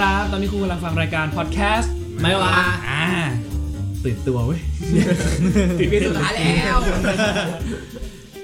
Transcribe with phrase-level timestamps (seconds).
[0.00, 2.54] ครับ ตอนนี้คุณกำลังฟังรายการพอดแคสต์ไม่ว่า
[2.88, 3.02] อ่า
[4.04, 4.60] ตื่นตัวเว้ย
[5.78, 6.78] ถึงปีสุดท้ายแล้ว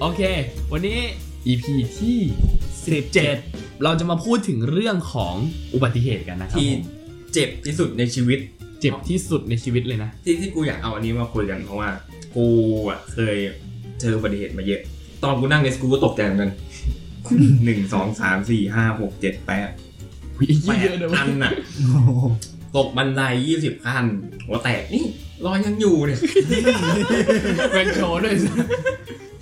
[0.01, 0.21] โอเค
[0.73, 0.99] วันนี้
[1.47, 1.65] EP
[1.99, 2.19] ที่
[2.97, 5.35] 17 เราจะมาพูดถึงเรื่องของ
[5.75, 6.83] อุบัติเหตุกันนะครับที่ผม
[7.33, 8.39] เจ็บที่สุดในชีวิต
[8.81, 11.91] เจ็บที่สุดในชีวิตเลยนะ ที่ที่กูอยากเอาอันนี้มาคุยกันเพราะว่า
[12.37, 12.47] กู
[12.89, 13.37] อะเคย
[14.01, 14.81] เจออุบัติเหตุมาเยอะ
[15.23, 16.51] ตอนกูนั่งในสกูก็ตกใจเหมือนกัน
[17.65, 19.86] หนึ่งสองสามสี่ห้าหกเจ็ดแปดอุ๊ย
[20.67, 21.53] แปเยดอะเลยอันน่ะ
[22.77, 24.05] ตกบันไดยี่สิบขั้น
[24.47, 25.05] หัวแตกนี่
[25.45, 26.21] รอยยังอยู่เนี่ย
[27.71, 28.35] เป็นโชว์ด้วย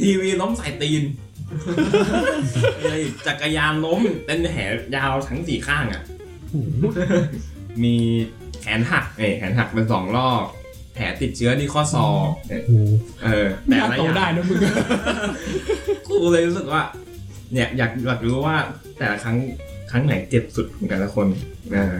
[0.00, 1.02] ทีวีล้มใส่ตีน
[2.80, 4.62] เอ้ยจักรยานล้มเป็นแผล
[4.96, 6.02] ยาวทั้งสี่ข้างอะ
[7.82, 7.94] มี
[8.60, 10.42] แขนหักเอ้ยแขนหักเป็นสองรอบ
[10.94, 12.62] แผลติดเชื้อที่ข้อศอกเอ้ย
[13.24, 14.58] เออไม่แต่น่าละโตอย่างได้นะมึง
[16.08, 16.82] กูเลยรู้สึกว่า
[17.52, 18.56] เนี่ยอยากอยากรู้ว่า
[18.98, 19.36] แต่ละครั้ง
[19.73, 21.26] ค รั้งไหนเจ็บสุดของแต่ละคน
[21.72, 21.96] เออ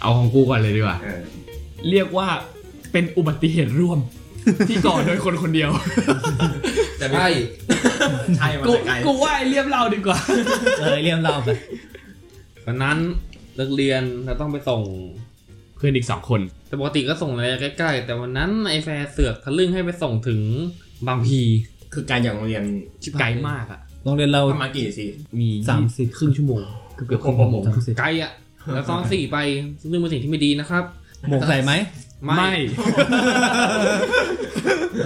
[0.00, 1.20] เอาของกูก่อนเลยดีกว่าเออ
[1.90, 2.28] เรียกว่า
[2.92, 3.98] เป็นอุบัติเหตุร่วม
[4.68, 5.70] ที่ก่อโดยคนคนเดียว
[6.98, 7.26] แต่ไม่
[8.38, 10.18] ใช่มากูแต่ไกลกูว่าไอ้เรียบเล่าดีกว่า
[10.80, 11.50] เออเรียมเราไป
[12.66, 12.98] วันนั้น
[13.56, 14.82] เลิกเรียนเราต้องไปส่ง
[15.76, 17.44] เพื่อนอีกสองคน แต่ปกติก็ส่งอะไร
[17.78, 20.40] ใกล้ๆ แต่วันนั้นไอ้แฟร์เสือกทะลึ่งให้ไปส่งถึง
[21.06, 21.40] บางพี
[21.94, 22.64] คือการอย่างโรงเรียน
[23.02, 25.06] ชิบไกลหายมากอะโรงเรียนเราประมาณกี่นาที
[25.40, 26.62] มีสามสิบครึ่งชั่วโมง
[26.98, 27.62] เกือบเกือบครึ่งชั่วโมง
[27.98, 28.32] ไกลอะ
[28.74, 29.36] แล้วตอนสี่ไป
[29.80, 30.84] ซึ่งเป็นสิ่งที่ไม่ดีนะครับ
[31.28, 31.72] หมวกใส่ไหม
[32.36, 32.52] ไม่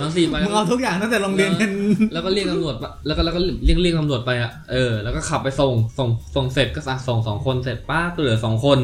[0.01, 1.71] ตอนสี่ไปมึงเอาทุกอย่างตั้งแต่โรงเรียนกัน
[2.13, 8.79] แล้วก็เรียกตำรวจปะแล้วก็แล้วก็เรียกเรียกตำรวจไปอะเออแล้วก็ขับไปส่งส่งส่งเสร็จก็สั่งส่งสองคนเสร็จป้าก็เหลือสองคน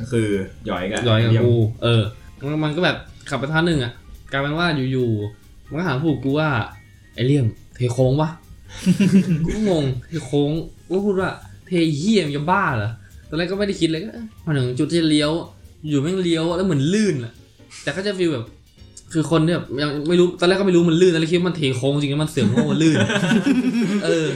[0.00, 0.28] ก็คือ
[0.66, 2.02] หย่อยกันย้อยกับเยี่มกูเออ
[2.38, 2.96] มันมันก็แบบ
[3.30, 3.92] ขับไปท่าหนึ่งอะ
[4.32, 6.48] กลายเป็นว่าอยู่ๆมันก็ถามผูกกูว่า
[7.14, 8.30] ไอ้เลี่ยมเทโค้งปะ
[9.44, 10.50] กูก็งงเทโค้ง
[10.86, 11.30] กูก็พูดว่า
[11.72, 12.90] เทเฮียมนจะบ้าเหรอ
[13.28, 15.30] ตอนแรกก็ไม่ได้คิดเลยก็เอ๊ะพอถึงจุดที่จะเลี้ยว
[15.88, 17.32] อยู่แม่งเลี้ยวแล้วเหมือนลื่นอะ
[17.82, 18.44] แต่ก็จะฟีลแบบ
[19.12, 22.96] คือคนเนี่ยยังไม่รู้ตอนแรกก็ไม่รู้มันลื่นตอนแรกคิดว่ามันเทโค้งจริงๆมันเสือกว่ามันลื่น
[24.04, 24.26] เออ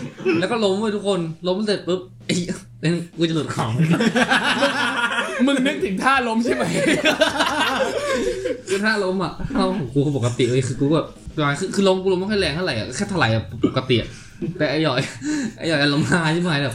[0.40, 2.54] แล้วก็ล้มไปทุกคนล้มเสร็จปุ๊บไอ้เหี้ย
[3.18, 3.70] กูจะหลุดของ
[5.46, 6.64] มึงนึกถึงท่าล้มใช่ไหม
[8.68, 11.08] คือถ้าล้มอะถ้าล้มของกูก็ปกติเลยคือกูก็แบบ
[11.58, 14.08] คือคือล้มกูล้มไม่ค่อยแรงเท่าไหร่อะแค่ถลายอะปกติอะ
[14.58, 15.00] แต่ไอ้หยอย
[15.56, 16.74] ไอ้หยอยล้มหาใช่ไหมแบบ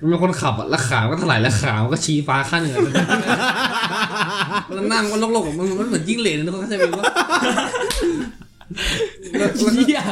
[0.00, 2.80] มันเป็นคนขับอะแล้วขามันก็ถลายแล้วขามันก็ชี้ฟ้าข้างหนึ่งอะ
[4.74, 7.04] แล้วนั่งมันโลกๆอะมันมันเหมือนจิ้งเหลนนะทุกคนเข้าใจไหมว่า
[9.38, 10.02] แล้วแล้วเหี้ย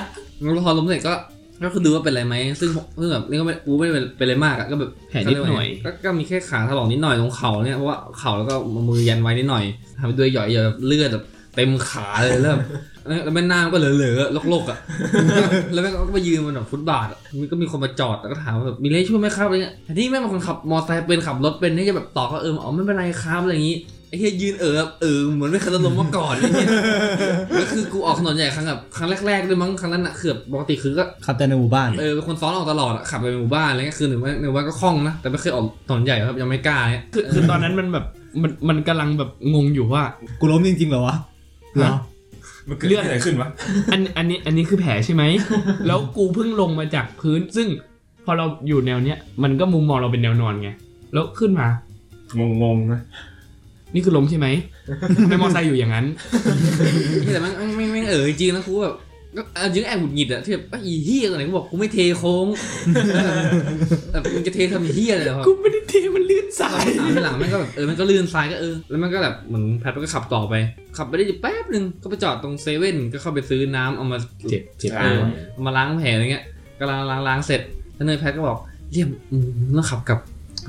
[0.40, 1.14] แล้วพอล้มเสร็จก็
[1.62, 8.54] ก็คือดูว่าเป็นอะไรไหมซึ่งซึ่งแบบนี่ก็ไม่กูไม่ได้เป็นเป็นอะไรมากอะก็แบบแผลนิดหน่อย ก็ก็มีแค่ขาถลอกนิดหน่อยตรงเข่าเนี่ยเพราะว่าเข่าแล้วก็
[8.88, 9.64] มือยันไว้นิดหน่อย
[10.00, 11.24] ทำไปด้วยหย่อยๆแบบเลือดแบบ
[11.56, 12.58] เต็มขาเลยเริ่ม
[13.24, 14.78] แล้วแม่น้ำก็เหลือๆลกๆอะ
[15.72, 23.76] แล้วแม่งก็ไปยืนบนแบบฟุตบาทอะมีก็มีคนมาจอดแล้วก็ถามว่าแบบมีอะไรช่วยไหมครับอะไรเงี้ยแต่นี่แม่งเป็นคนขับมอเตอร์ไซค์เป็นขับรถเป็นนี่จะแบบตอบก็เอออ๋อไม่เป็นไรครับอะไรอย่างงี้
[24.08, 26.68] ไอ้เฮียยืนเออแบบเออเหมือนไม่เคยล้มมาก่อนอะไรเงี้ย
[27.52, 38.04] แล้วคือกูออกถนนใหญ่ครั้งแบบครั้งแรกๆด้วยมั้งครั้งนั้นอะคือแบบปกติคือก็ขับแต่ในหมู่บ้านเออเป็นคนซ้อนออกตลอดอะขับไปหมู่บ้านอะไรเงี้ยคือหนึ่งว่าหนึ่งว่าก็คล่องนะแต่ไม่เคยออกถนนใหญ่ครับยังไม่กล้าเนี่ยคือคือตอนนั้นมันแบบ
[38.42, 40.02] มันมันกำลังแบบงงอยู่ว่า
[40.40, 41.16] กูล้มจริงๆเหรอวะ
[41.78, 41.94] เหรอ
[42.68, 43.48] มันเกิดเลือดอะไรขึ้นวะ
[43.92, 45.22] อันอันนี้อันนี้คือแผลใช่ไหม
[45.86, 47.68] แล้วกูเพิ่งลงมาจากพื้น ซึ่ง
[48.24, 50.70] พอเราอยู่แนวเนี้ย มันก็มุมมองเราเป็นแนวนอนไง
[51.12, 51.66] แล้วขึ้นมา
[52.38, 53.00] งงงๆนะ
[53.94, 54.46] นี่คือล้มใช่ไหม
[55.16, 56.06] ทำไมมอไซค์อยู่อย่างนั้น
[57.32, 58.94] แต่มันไม่ไม่เออจริงๆนะกูแบบ
[59.38, 62.46] ก็เอาจริงแอบหงุดหงิดอะที่แบบไอ้อีเฮียตัวไหนกูบอกกูไม่เทโค้ง
[64.12, 70.54] แบบมึงจะเททำไอ้เฮียเลยเหรอกูไม่ได้เทมันลื่นสายถามทีหลังมันก็แบบเออมันก็ลื่นซ้ายก็เออแล้วมันก็แบบเหมือนแพทก็ขับต่อไป
[70.96, 74.18] ขับไปได้อยู่แป๊บนึงก็ไปจอดตรงเซเว่นก็เข้าไปซื้อน้ำเอามา
[74.48, 75.20] เจ็บเจ็บเออ
[75.52, 76.44] เอามาล้างแผลอะไรเงี้ย
[76.78, 77.60] ก็ล้างล้างล้างเสร็จ
[77.94, 78.58] แล้วเนยแพทก็บอก
[78.90, 80.18] เลี่ยมอืมมึงต้องขับกลับ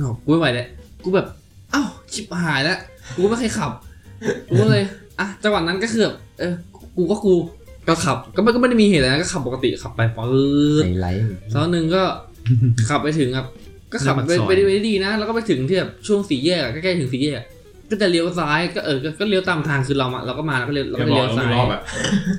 [0.05, 0.67] บอกกูไม่ไหวแล้ว
[1.03, 1.27] กูแบบ
[1.73, 2.77] อ้าวชิบหายแล้ว
[3.15, 3.71] กูไม่เคยขับ
[4.49, 4.83] กูก็เลย
[5.19, 6.53] อะจังหวะนั้นก็คือแบบเออ
[6.97, 7.33] กูก็กู
[7.89, 12.03] ก็ขับก็ไม่ก็ไม่ได้มีเหตุอะไรนะก็ขับปกติขับไปปื๊ดไฮไลท์สักพักหนึ่งก็
[12.89, 13.45] ขับไปถึงครับ
[13.91, 17.45] ก็ขับไปไปได้ไปได้ดีนะ แล้วก็ไปถึงที่แบบช่วงสี่แยกอะใกล้ๆถึงสี่แยกอะ
[17.89, 21.81] ก็จะเลี้ยวซ้ายก็เออก็ก็เลี้ยวตามทางคือเรามาเราก็มาแล้วก็เลี้ยวเราก็จะบเลี้อยกวเราซ้าไม่ยรอบอะ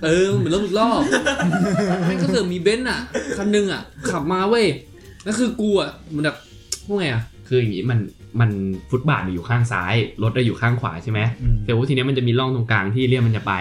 [0.05, 1.01] เออเหมือนรถอีกรอบ
[2.07, 3.01] แม่งก็เสือกมีเบนซ์อะ
[3.37, 4.67] คันหนึงอะ ขับมาเว้ย
[5.25, 6.37] แล้วคือกูอะเหมือนแบบ
[6.87, 7.99] พวกไงอะ คืออย่างนี้มัน
[8.41, 8.51] มัน
[8.91, 13.55] ฟุตบาทอยู่ข้างซ้าย รถจะอยู่ข้างขวาใช่ไหมอืมเสร็จว่าทีเนี้ยมันจะมีร่องตรงกลางที่เรียกมันจะไป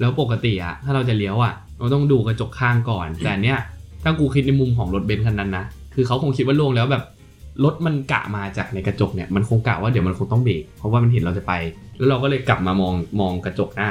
[0.00, 3.58] แล้วปกติอะถ้าเราจะเลี้ยวอะเราต้องดูกระจกข้างก่อน แต่อันเนี้ย
[4.02, 5.64] ถ้ากูคิดในมุมของรถเบนซ์คันนั้นนะ
[5.94, 7.04] คือเขาคงคิดว่าล่วงแล้วแบบ
[7.64, 11.52] รถมันกะมาจากในกระจกเนี่ยมันคงกะว่าเดี๋ยวมันคงต้องเบรกเพราะว่ามันเห็นเราจะไป
[11.96, 13.90] แล้วเราก็เลยกลับมามองมองกระจกหน้า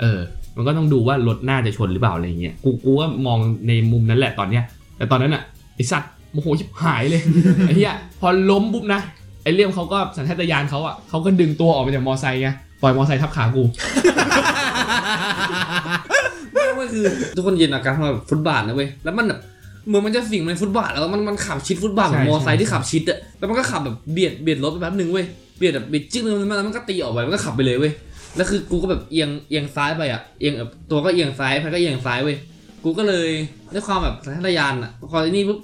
[0.00, 0.20] เออ
[0.56, 3.38] มันก็ต้องดูว่ารถหน้าจะชนหรือเปล่าอะไรเงี้ยกูกูว่ามอง
[3.68, 4.64] ในมุมนั้นแหละตอนเนี้ย
[4.96, 5.42] แต่ตอนนั้นอะ
[5.74, 7.22] ไอสัตว์โมโหชิบหายเลย
[7.66, 9.00] ไอ้เหี้ยพอล้มปุ๊บนะ
[9.42, 12.48] ไอเลี่ยมเขาก็สัญชาตญาณเขาอะเขาก็ดึงตัวออกมาจากมอไซค์ไง
[12.84, 13.62] ปล่อยมอไซค์ทับขากู
[16.52, 17.04] ไม่ไม่คือ
[17.36, 19.40] ทุกคนยินอาการแบบฟุตบาทนะเว้ยแล้วมันแบบ
[19.88, 25.26] เหมือนมันจะสิ่งในฟุตบาทแล้วมันมันขับชิดฟุตบาทเหมือนใช่มอไซค์ใช่ที่ขับชิดอะแล้วมันก็ขับแบบเบียดเบียดรถไปแป๊บนึงเว้ย
[25.58, 27.92] เบียดแบบเบียดจิ๊กนึงแล้วมันก็ตีออกไปมันก็ขับไปเลยเว้ย
[28.36, 32.36] แล้วคือกูก็แบบเอียงเอียงซ้ายไปอะเอียงแบบตัวก็เอียงซ้ายพันก็เอียงซ้ายเว้ย
[32.84, 33.28] กูก็เลย
[33.72, 35.58] ด้วยความแบบสัญชาตญาณอะพอไอ้นี่ปุ๊บ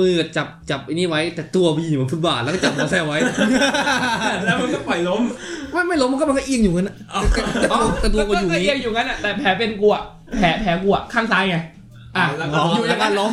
[0.00, 3.18] มือจับจับไอ้นี่ไว้ แต่ตัวไปอยู่บนฟุตบาทแล้วก็จับมอไซค์ไว้
[4.44, 5.22] แล้วมันก็ปล่อยล้ม
[5.72, 6.94] ไม่ไม่ล้มมันก็มันก็เอียงอยู่งั้นอะ
[7.32, 10.02] แต่ตัวแต่ตัวกูอยู่ก็นี้ เอียงอยู่งั้นอะแต่แผลเป็นกูอะ
[10.38, 11.56] แผลแผลกูอะข้างซ้ายไง
[12.16, 13.32] อะแล้วก็อ๋ออยู่อแล้ย่าวงก็นั้นล้ม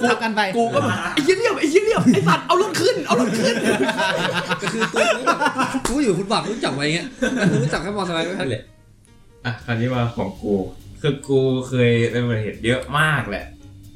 [0.00, 3.54] แล้วก็ทับกันไปกูก็แบบไอ้เหี้ยเลี่ยมไอ้เหี้ยเลี่ยมไอ้สัตว์เอารถขึ้นเอารถขึ้น
[4.62, 5.38] ก็คือตัวกูแบบ
[5.88, 8.62] กูอยู่ฟุตบาทกูจับไว้อย่างเงี้ยแต่กูรู้จักแค่มอไซค์ไม่ทันเลย
[9.44, 10.54] อะคราวนี้มาของกู
[11.00, 13.44] คือกูเคยเป็นอุบัติเหตุเยอะมากแหละ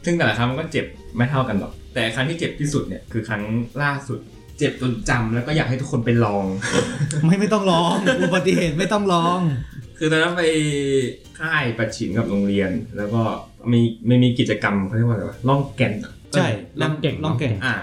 [0.07, 0.87] ซึ่งแต่ละครั้งมันก็เจ็บ
[1.17, 3.43] ไม่เท่ากันหรอก แต่ครั้งที่เจ็บที่สุดเนี่ยคือครั้ง
[3.83, 4.19] ล่าสุด
[4.59, 6.45] เจ็บจนจำแล้วก็อยากให้ทุกคนไปลอง
[7.25, 9.41] ไม่ไม่ต้องลองอุบัติเหตุไม่ต้องลอง
[9.99, 10.45] คือตอนนั้นไป
[11.39, 13.23] ค่ายประชิมกับโรงเรียน แล้วก็
[13.73, 16.49] มีไม่มีกิจกรรมเขาเรียกว่าอะไรวะล่องแก่นอะใช่
[16.81, 17.75] ลองเก่งลองเก่งอะ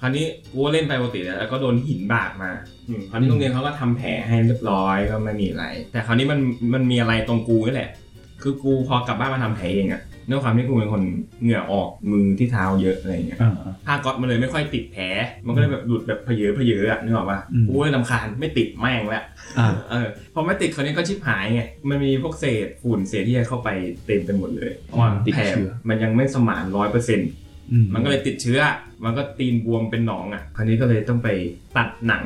[0.00, 2.50] คราวนี้กูก็เล่นไปปกติแล้วแล้วก็โดนหินบาดมา
[2.88, 6.40] อืมคราวนี้โรงเรียนเขาก็ทำแผลให้เรียบร้อยก็ไม่มีอะไร แต่คราวนี้มัน
[6.74, 7.90] มันมีอะไรตรงกูนี่แหละ
[8.42, 11.02] คือกูพอกลับบ้านมาทำแผลเองอะ ด้วยความที่กูเป็นคน
[11.42, 13.52] เหงื่อออกมือที่เท้าเยอะอะไรอย่างเงี้ยอ่า
[13.86, 15.04] ผ้าก๊อตมันเลยไม่ค่อยติดแผล
[15.46, 19.24] มันก็เลยแบบหลุดแบบเพเยอเพเยออะนึกออกปะอืม กูเลยลำคาญไม่ติดแม่งแล้ว
[19.58, 23.68] อ่า เออพอไม่ติดคราวนี้ก็ชิบหายไง มันมีพวกเศษฝุ่นเศษที่เข้าไป
[24.06, 27.30] เต็มไปหมดเลยเพราะว่าติดแผลเชื้อ มันยังไม่สมานร้อยเปอร์เซ็นต์
[27.72, 28.60] อืมันก็เลยติดเชื้อ
[29.04, 31.28] มันก็ตีนบวมเป็นหนองอะ คราวนี้ก็เลยต้องไป
[31.76, 32.24] ตัดหนัง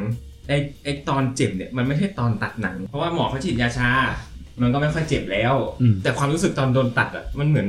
[0.48, 3.90] ไอ้ไอ้ตอนเจ็บเนี่ยมันไม่ใช่ตอนตัดหนัง เพราะว่าหมอเขาฉีดยาชา
[4.62, 7.68] มันก็ไม่ค่อยเจ็บแล้วอืมแต่ความรู้สึกตอนโดนตัดอะมันเหมือน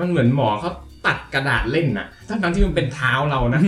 [0.00, 0.70] มันเหมือนหมอเขา
[1.06, 3.60] ตัดกระดาษเล่นน่ะทั้งทั้งๆที่มันเป็นเท้าเรานะ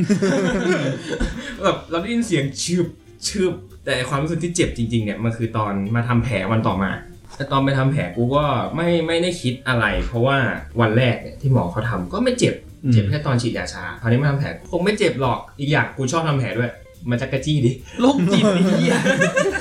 [1.65, 2.87] แบบเราได้ยินเสียงชืบ
[3.29, 3.53] ชืบ
[3.85, 6.91] แต่ความรู้สึกที่เจ็บจริงๆเนี่ยมันคือตอนมาทำแผลวันต่อมา
[7.37, 8.45] แต่ตอนไปทำแผลกูก็
[8.77, 10.37] ไม่ไม่ได้คิดอะไร เพราะว่า
[10.81, 12.55] วันแรกเนี่ยที่หมอเขาทำก็ไม่เจ็บ
[12.93, 16.71] เจ็บแค่ตอนฉีดยาชาคราวนี้มาทำแผลคงไม่เจ็บหรอกอีกอย่างกูชอบทำแผลด้วย
[17.11, 18.97] มันจะกระจี้ดิโรคจิตไอ้เหี้ย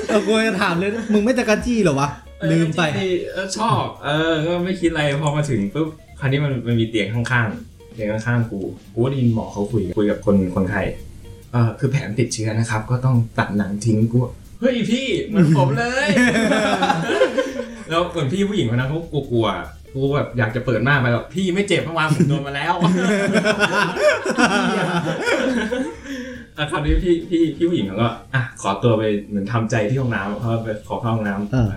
[0.07, 2.09] เออกูจะถามเลยมึงไม่ตะกะจี้เหรอวะ
[2.51, 5.87] ลืมไปเออจริงๆเออชอบ เออ ก็ไม่คิดอะไรพอมาถึงปุ๊บ
[6.19, 8.59] คราวนี้มันมันมีเตียงข้างๆเตียงข้างๆกู
[8.93, 10.81] กูก็ได้ยินหมอเขาคุยคุยกับคนคนไข้
[11.51, 16.09] เออคือแผลมันติดเชื้อนะครับ ก็ต้องตัดหนังทิ้งกูบอกเฮ้ยพี่เหมือนผมเลย
[17.89, 18.99] แล้วเหมือนพี่ผู้หญิงคนนั้นเขา
[19.31, 22.73] กลัวๆกูแบบอยากจะเปิดมากไปแบบพี่ไม่เจ็บเมื่อวานผมโดนมาแล้ว
[26.57, 31.71] อะคราวนี้พี่พี่พี่ผู้หญิงเขาก็อะขอตัวไปเหมือนทำใจที่ห้องน้ำเพราะว่าไปขอเข้าห้องน้ำเออ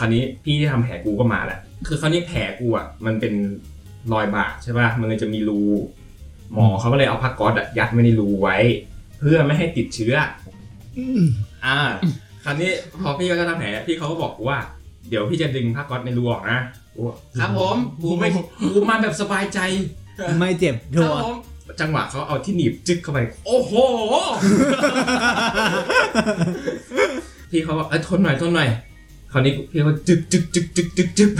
[0.00, 3.34] คราวนี้พี่ที่ทำแผลกูก็มาแหละ คือคราวนี้แผลกูอะมันเป็น
[4.12, 5.60] รอยบาดใช่ป่ะ มันเลยจะมีรู
[6.52, 8.56] หมอเขาก็เลยเอาผ้าก๊อซอะยัดไว้ในรูไว้
[9.20, 10.14] เพื่อไม่ให้ติดเชื้อ
[10.98, 11.22] อืม
[11.64, 11.78] อ่า
[12.44, 12.70] คราวนี้
[13.02, 14.58] พอพี่ก็จะทำแผลพี่เขาก็บอกกูว่า
[15.08, 16.58] เดี๋ยวพี่จะดึงผ้าก๊อซในรูออกนะ
[16.94, 18.28] กูบอกครับผมกูไม่
[18.74, 19.58] กูมาแบบสบายใจ
[20.38, 21.36] ไม่เจ็บคชัรับวร์ผม
[21.80, 23.72] จังหวะเขาเอาที่หนีบจึ๊กเข้าไป โอ้โห
[27.50, 28.68] พี่เขาบอกเอ้ยทนหน่อยทนหน่อย
[29.32, 31.30] คราวนี้พี่เขาจึ๊กจึ๊กจึ๊กจึ๊กจึ๊กจึ๊ก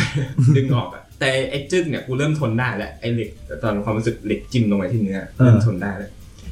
[0.56, 6.10] ดึงออกอะแต่ไอ้จึ๊กเนี่ยกูเริ่มทนได้แล้วไอ้เหล็กแต่ตอนความรู้สึกเหล็กจิ้มลงไปที่เนื้อเริ่มทนได้แล้ว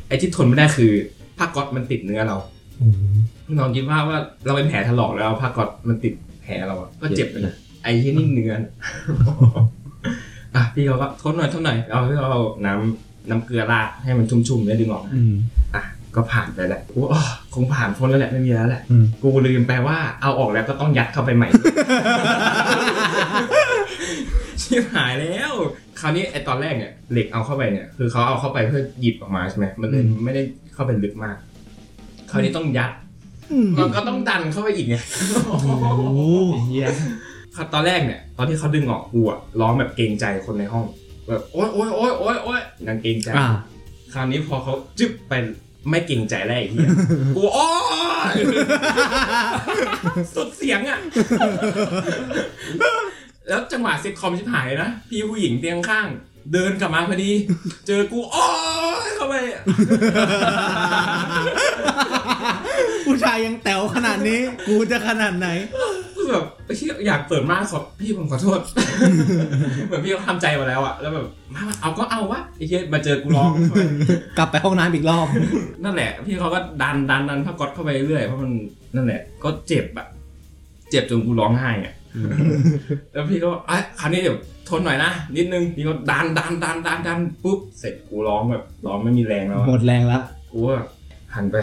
[0.09, 0.91] ไอ้ที่ทนไม่ได้คือ
[1.39, 2.37] ผ้าก๊อตมันติดเนื้อเรา
[3.59, 8.53] ลองคิดว่าว่าเราเป็นแผลถลอกแล้วผ้าก๊อตมันติดแผลเราอะก็เจ็บเลยนะไอ้ที่นี่เนื้อ
[10.55, 15.35] อะพี่เขาก็ทนหน่อยทนหน่อยเอาพี่เขาเอาน้ำน้ำเกลือราดให้มันชุ่มๆแล้วดึงออกอืม
[15.75, 15.83] อะ
[16.19, 17.23] ก็ผ่านไปแหละกูอ๋อ
[17.55, 21.49] คงผ่านพ้นแล้วแหละไม่มีแล้วแหละอืมกูลืมไปว่าเอาออกแล้วก็ต้องยัดเข้าไปใหม่
[24.63, 25.53] ชิบหายแล้ว
[26.01, 30.43] คราวนี้ไอตอนแรกเนี่ยเหล็กเอาเข้าไปเนี่ยคือเขาเอาเข้าไปเพื่อหยิบออกมาใช่ไหมมันเลยไม่ได้
[30.75, 31.37] เข้าไปลึกมาก
[32.31, 32.91] คราวนี้ต้องยัด
[33.53, 34.97] อืมมันก็ต้องดันเข้าไปอีกไง
[35.49, 35.67] โอ้โห
[36.53, 36.89] ไอ้เหี้ย
[37.75, 40.85] ตอนแรกเนี่ยตอนที่เขาดึงออกกูอะร้องแบบเกรงใจคนในห้อง
[41.27, 43.49] แบบโอ๊ยโอ๊ยโอ๊ยโอ๊ยโอ๊ยนางเกรงใจอ่า
[44.13, 45.33] คราวนี้พอเขาจึ๊บไป
[45.91, 46.89] ไม่เกรงใจแล้วไอ้เหี้ย
[47.37, 47.69] กูโอ๊
[48.33, 48.35] ย
[50.35, 51.01] สุดเสียงอะ
[53.49, 56.07] แล้วจังหวะซิทคอมชิบหายเลยนะ พี่ผู้หญิงเตียงข้าง
[56.53, 57.33] เดินกลับมาพอดี
[57.87, 58.47] เจอกูโอ๊
[59.07, 59.35] ยเข้าไป
[63.07, 65.49] ผู้ชายยังแต๋วขนาดนี้ กูจะขนาดไหน
[66.29, 68.61] คือแบบไอ้ที่อยากเปิดมากขอพี่ผมขอโทษ
[69.87, 73.51] เหมือนพี่เขาทำใจมาแล้วอะแล้วแบบมาเอาก็เอาวะไอ้เหี้ยมาเจอกูร้อง
[74.39, 75.27] กลับไปห้องน้ำอีกรอบ
[75.85, 78.51] นั่นแหละ พี่เขาก็ดันดันดันผ้าก๊อตเข้าไปเรื่อยเพราะมัน
[78.95, 80.07] นั่นแหละ ก็เจ็บอะ
[80.91, 81.95] เจ็บจนกูร้องไห้อะ
[83.13, 90.19] แล้วพี่ก็บอกไอ้ยคราวนี้เดี๋ยวทนหน่อยนะนิดนึงพี่ก็ดันดันดันดันดันปุ๊บเสร็จกูร้องแบบร้องไม่มีแรงแล้วอะหมดแรงละ
[90.51, 90.75] กูก็
[91.35, 91.57] หันไป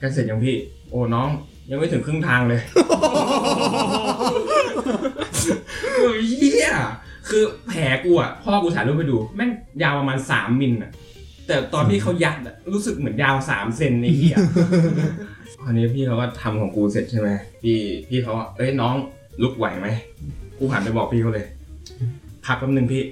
[0.00, 0.56] กันเสร็จยังพี่
[0.90, 1.28] โอ้น้อง
[1.70, 2.60] ยังไม่ถึงครึ่งทางเลย
[6.28, 6.70] เหี้ย
[7.28, 9.50] คือแผลกูอะพ่อกูถ่ายรูปไปดูแม่ง
[9.82, 10.90] ยาวประมาณสามมิลอะ
[11.46, 14.36] แต่ตอนที่เขายัดอะรู้สึกเหมือนยาวสามเซนในเหี้ย
[15.62, 17.28] คราวนี้พี่เขาก็ทำของกูเสร็จใช่ไหม
[17.62, 17.78] พี่
[18.08, 18.94] พี่เขาว่าเอ้ยน้อง
[19.42, 19.88] ลุกไหวไหม
[20.58, 21.46] กูหันไปบอกพี่เขาเลย
[22.46, 23.02] พักแป๊บนึงพี่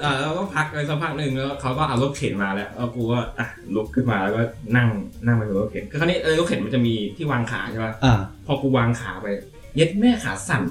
[0.00, 4.42] เออแล้วก็พักไปสักพักหนึ่งแล้วเขาก็เอารถเข็นมาแล้วแล้วกูก็อะลุกขึ้นมาแล้วก็
[4.76, 4.88] นั่ง
[5.26, 8.14] นั่งไปบนรถเข็นคือคราวนี้เออรถเข็นมันจะมีที่วางขาใช่ปะอ่า
[8.46, 9.28] พอกูวางขาไป
[9.76, 10.62] เย็ดแม่ขาสั่น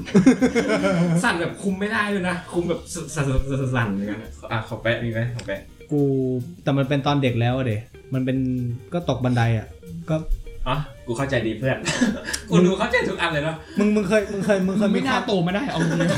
[1.23, 5.59] สั่นแบบคุมไม่ได้เลยนะคุมแบบสั่นสั่นสั่นสั่นอย่างนั้นอะอะขอแปะมีไหมขอแปะ
[5.91, 6.01] กู
[6.63, 7.81] แต่มันเป็นตอนเด็กแล้วอะเดะ
[8.13, 8.37] มันเป็น
[8.93, 9.67] ก็ตกบันไดอะ
[10.09, 10.15] ก็
[10.69, 11.77] อ๋อ กูเข้าใจดีเพื่อน
[12.49, 16.09] กูดูเข้าใจทุกอันเลยเนาะ มึงมึงเคยมึงเคยมึงเคมัยนมีไม่คน่าวามโตมาได้เอาจริง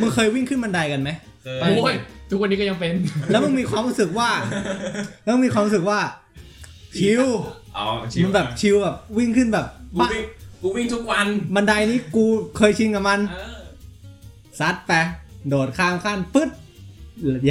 [0.00, 1.94] มึงเคยวิ่งขึ้นบันไดกันไหมๆโอ้ย
[2.30, 2.94] ทุกวันนี้ก็ยังเป็น
[3.30, 4.28] แล้วมึงมีความรู้สึกว่า
[5.24, 5.98] แล้วมึงมีความรู้สึกว่า
[6.96, 7.24] ชิล
[7.76, 7.84] อ๋อ
[8.24, 10.24] มันแบบชิลแบบวิ่งขึ้นแบบกูวิ่ง
[10.62, 12.24] กูวิ่งทุกวัน บันไดนี้กู
[12.56, 13.60] เคยชินกับมันเออ
[14.60, 14.92] ซัดไป
[15.48, 16.48] โดดข้ามขั้นปึ๊ด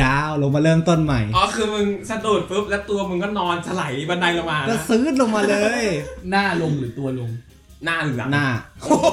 [0.01, 5.83] ยาวลงมาเริ่มต้นใหม่ อ๋อ คือมึงสะดุดปุ๊บแล้วตัวมึงก็นอนถลายบันไดลงมาก็นะซื้อลงมาเลย
[6.31, 7.29] หน้าลงหรือตัวลง
[7.85, 8.47] หน้าหรือหลังหน้า
[8.81, 9.03] โอ้โ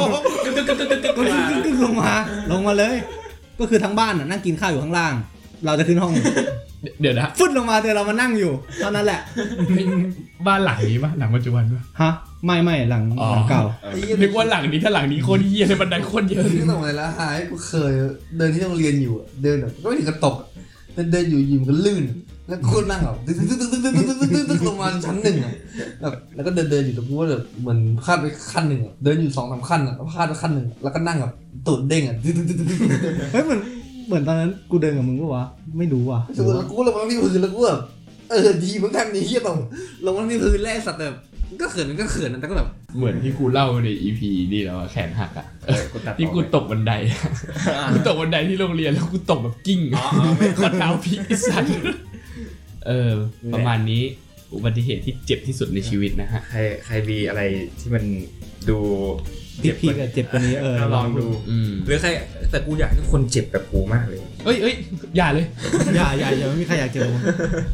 [0.00, 2.12] หกึกกึกกึกกึกกึกกึกก็มากึ่งๆลงมา
[2.52, 2.96] ลงมาเลย
[3.58, 5.14] ก็คือทั้งบ้านน่ะนั่งกินข้าวอยู่ข้างล่าง
[5.64, 6.12] เราจะขึ้นห้อง
[7.00, 9.20] เดี๋ยวนะฟึดลงมาแต่เรามานั่งอยู่เท่านั้นแหละ
[10.46, 12.10] บ้านหลังนี้ปะหลังปัจจุบันปะฮะ
[12.46, 13.62] ไม่ไม่หลังอ๋อหลังเก่า
[14.20, 17.92] นึกว่าหลังนี้ถ้าหลังนี้โคตรเยี่ยเลยบันไดโคตรเยอะนึกออกมาแล้วหายกูเคย
[18.38, 20.48] เดินที่โรงเรียนอยู่อะเดินแบบก็ไม่ถึงกับตกอะ
[20.94, 22.04] เดินเดินอยู่อยู่มันก็ลื่น
[22.48, 25.52] แล้วกูก็นั่งแบบตึ๊กตึ๊กตึ๊กตึ๊กตึ๊กตึ๊กตึ๊กตึ๊กตึ๊กลงมาชั้นหนึ่งอะ
[26.00, 31.32] แบบแล้วก็เดินเดินอยู่แล้วกูก็แบบเหมือนพลาดไปขั้นหนึ่งอะเดินอยู่สองสามขั้นอะแล้วพลาดไปขั้นหนึ่งแล้วก็นั่งแบบ
[31.66, 33.60] ตูดเด้งอะตึ๊กตึ๊กตึ๊กตึ๊กตึ๊กตึ๊กเฮ้ยเหมือน
[34.08, 35.44] เหมือนตอนนั้นกูเดินกับมึงปะวะ
[35.78, 37.80] ไม่รู้ว่ะแล้วกูลงมาที่พื้นแล้วกูแบบ
[38.30, 39.58] เออดีมึงทำนี้เฮียตรง
[40.04, 41.14] ลงมาที่พื้นแล้วไอ้สัตว์แบบ
[41.60, 44.20] ก็เขินมันก็เขินนะแต่ก็แบบเหมือนที่กูเล่าใน EP
[44.52, 45.46] นี่แล้วอะแขนหักอะ
[45.92, 46.92] กูตัดที่กูตกบันได
[47.92, 49.80] กูตกบันไดที่โรงเรียนแล้วกูตกแบบกิ้ง
[50.58, 51.70] ข้อเท้าพลิกไอ้สัตว์
[52.86, 53.12] เออ
[53.54, 54.02] ประมาณนี้
[54.54, 57.42] อุบัติเหตุที่เจ็บที่สุดในชีวิตนะฮะ ใครใครมีอะไร
[57.80, 58.04] ที่มัน
[58.68, 58.78] ดู
[59.62, 62.08] พี่พี่ก็เจ็บกว่านี้เออก็ลองดูอืมหรือใคร
[62.50, 64.74] แต่กูอยากให้คนเจ็บแบบกูมากเลยเอ้ยเอ้ย
[65.16, 65.46] อย่าเลย
[65.96, 67.22] อย่าอย่าอย่าไม่มีใครอยากเจอมึง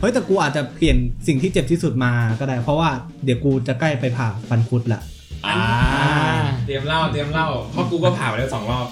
[0.00, 2.90] เฮ้ยแต่กูอาจจะเปลี่ยนสิ่งที่เจ็บที่สุดมาก็ได้ เพราะว่า
[3.24, 5.00] เดี๋ยวกูจะใกล้ไปผ่าฟันคุดละ
[5.46, 5.58] อ่า
[6.66, 8.86] เตรียมเล่าเตรียมเล่าเพราะกูก็ผ่าไปแล้วสองรอบ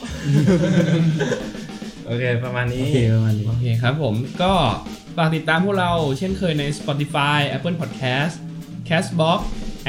[2.06, 4.52] โอเคประมาณนี้โอเคประมาณนี้โอเคครับผมก็
[5.16, 8.34] ฝากติดตามพวกเราเช่นเคยใน Spotify Apple Podcast
[8.88, 9.40] Castbox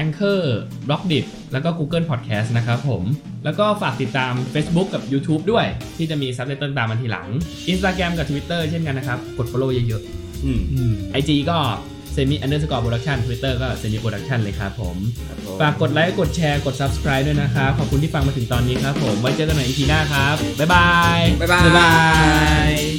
[0.01, 0.41] Anchor
[0.88, 3.03] b l o c d i t แล้วก็ Google Podcast นะครับผม
[3.45, 5.65] แล้วก็ฝากติดตาม Facebook กับ YouTube ด้วย
[5.97, 7.27] ที่จะมีซับไตเติลตามมาทีหลัง
[7.71, 10.01] Instagram กับ Twitter เช่นกันนะครับ กด follow เยอะ
[10.45, 11.57] อืมอืมๆ IG ก็
[12.15, 14.97] semi underscore production Twitter ก็ semi production เลยครับผม
[15.62, 21.91] ฝากกดไลค์ กดแชร์ กด subscribe ด้วยนะครับ ขอบคุณที่ฟังมาถึงตอนนี้ครับผม ไว้เจอกันใหม่ EP หน้าครับ บ๊ายบาย บ๊ายบายบ๊ายบา
[22.69, 22.92] ย